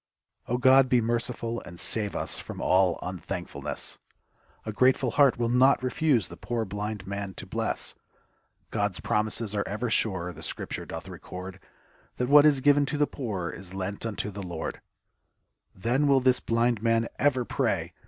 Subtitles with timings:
[0.47, 3.99] Oh, God, be merciful and save Us from all un thank fulness!
[4.65, 7.93] A grateful heart will not refuse The poor blind man to bless.
[8.71, 10.87] God's promises are ever sure,• The scripture.
[10.87, 11.59] <doth record
[12.17, 13.51] That what is given to the poor!
[13.51, 14.77] Is lent unto the Lord.
[14.77, 14.79] I
[15.75, 17.93] Then will this blind man over pray